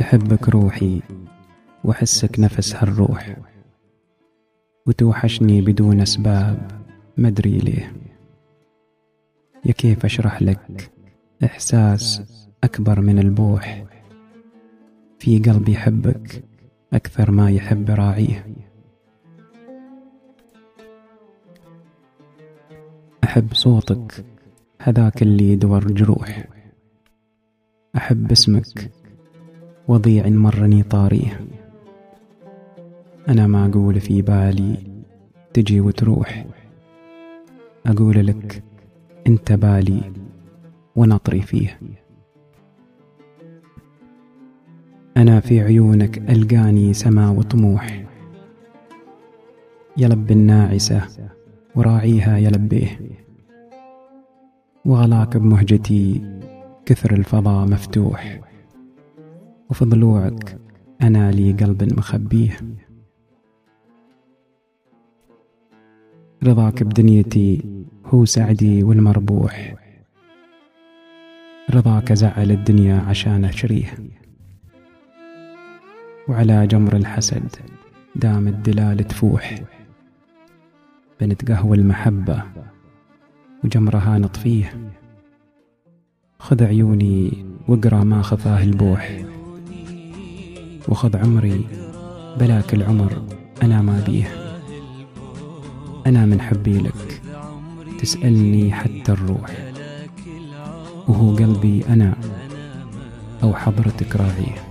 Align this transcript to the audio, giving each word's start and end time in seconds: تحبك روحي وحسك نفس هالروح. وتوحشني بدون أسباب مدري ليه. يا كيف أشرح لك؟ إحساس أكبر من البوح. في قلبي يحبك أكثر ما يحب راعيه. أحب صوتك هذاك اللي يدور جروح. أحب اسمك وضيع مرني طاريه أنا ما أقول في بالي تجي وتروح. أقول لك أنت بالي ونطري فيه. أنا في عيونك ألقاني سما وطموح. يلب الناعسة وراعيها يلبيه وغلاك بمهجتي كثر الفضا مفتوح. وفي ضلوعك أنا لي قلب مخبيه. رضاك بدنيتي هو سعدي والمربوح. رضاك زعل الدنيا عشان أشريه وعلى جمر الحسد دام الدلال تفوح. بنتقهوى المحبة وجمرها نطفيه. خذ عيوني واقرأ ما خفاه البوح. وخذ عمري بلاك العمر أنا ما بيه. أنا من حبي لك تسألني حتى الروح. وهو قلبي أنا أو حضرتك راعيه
تحبك 0.00 0.48
روحي 0.48 1.02
وحسك 1.84 2.40
نفس 2.40 2.76
هالروح. 2.76 3.36
وتوحشني 4.86 5.60
بدون 5.60 6.00
أسباب 6.00 6.70
مدري 7.16 7.58
ليه. 7.58 7.92
يا 9.64 9.72
كيف 9.72 10.04
أشرح 10.04 10.42
لك؟ 10.42 10.90
إحساس 11.44 12.22
أكبر 12.64 13.00
من 13.00 13.18
البوح. 13.18 13.84
في 15.18 15.38
قلبي 15.38 15.72
يحبك 15.72 16.44
أكثر 16.92 17.30
ما 17.30 17.50
يحب 17.50 17.90
راعيه. 17.90 18.46
أحب 23.24 23.54
صوتك 23.54 24.24
هذاك 24.78 25.22
اللي 25.22 25.52
يدور 25.52 25.92
جروح. 25.92 26.44
أحب 27.96 28.30
اسمك 28.32 28.99
وضيع 29.90 30.28
مرني 30.28 30.82
طاريه 30.82 31.40
أنا 33.28 33.46
ما 33.46 33.66
أقول 33.66 34.00
في 34.00 34.22
بالي 34.22 34.76
تجي 35.52 35.80
وتروح. 35.80 36.46
أقول 37.86 38.26
لك 38.26 38.62
أنت 39.26 39.52
بالي 39.52 40.12
ونطري 40.96 41.42
فيه. 41.42 41.80
أنا 45.16 45.40
في 45.40 45.60
عيونك 45.60 46.18
ألقاني 46.30 46.94
سما 46.94 47.30
وطموح. 47.30 48.04
يلب 49.96 50.30
الناعسة 50.30 51.02
وراعيها 51.74 52.38
يلبيه 52.38 52.98
وغلاك 54.84 55.36
بمهجتي 55.36 56.22
كثر 56.86 57.12
الفضا 57.12 57.64
مفتوح. 57.64 58.49
وفي 59.70 59.84
ضلوعك 59.84 60.58
أنا 61.02 61.32
لي 61.32 61.52
قلب 61.52 61.98
مخبيه. 61.98 62.56
رضاك 66.44 66.82
بدنيتي 66.82 67.62
هو 68.06 68.24
سعدي 68.24 68.82
والمربوح. 68.82 69.74
رضاك 71.70 72.12
زعل 72.12 72.50
الدنيا 72.50 73.00
عشان 73.00 73.44
أشريه 73.44 73.94
وعلى 76.28 76.66
جمر 76.66 76.96
الحسد 76.96 77.56
دام 78.16 78.48
الدلال 78.48 79.06
تفوح. 79.06 79.62
بنتقهوى 81.20 81.76
المحبة 81.76 82.42
وجمرها 83.64 84.18
نطفيه. 84.18 84.92
خذ 86.38 86.64
عيوني 86.64 87.46
واقرأ 87.68 88.04
ما 88.04 88.22
خفاه 88.22 88.62
البوح. 88.64 89.29
وخذ 90.90 91.16
عمري 91.16 91.66
بلاك 92.38 92.74
العمر 92.74 93.22
أنا 93.62 93.82
ما 93.82 94.04
بيه. 94.06 94.28
أنا 96.06 96.26
من 96.26 96.40
حبي 96.40 96.78
لك 96.78 97.22
تسألني 98.00 98.72
حتى 98.72 99.12
الروح. 99.12 99.72
وهو 101.08 101.36
قلبي 101.36 101.84
أنا 101.88 102.14
أو 103.42 103.54
حضرتك 103.54 104.16
راعيه 104.16 104.69